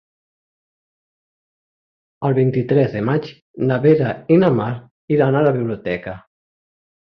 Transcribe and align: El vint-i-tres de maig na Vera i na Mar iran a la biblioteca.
El 2.31 2.37
vint-i-tres 2.41 2.97
de 2.97 3.05
maig 3.11 3.31
na 3.69 3.79
Vera 3.87 4.17
i 4.37 4.41
na 4.47 4.53
Mar 4.59 4.73
iran 5.19 5.41
a 5.41 5.47
la 5.51 5.57
biblioteca. 5.63 6.19